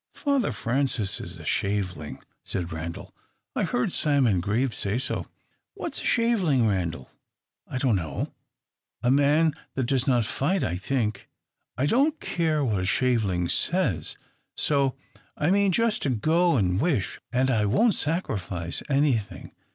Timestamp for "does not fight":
9.85-10.63